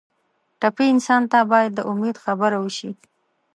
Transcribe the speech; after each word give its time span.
ټپي 0.59 0.85
انسان 0.93 1.21
ته 1.31 1.39
باید 1.51 1.71
د 1.75 1.79
امید 1.91 2.15
خبره 2.25 2.57
وشي. 2.63 2.89